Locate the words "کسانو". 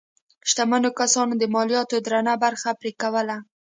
0.99-1.33